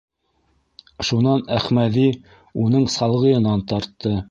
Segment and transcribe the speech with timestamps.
[1.09, 2.07] Шунан Әхмәҙи
[2.65, 4.19] уның салғыйынан тартты.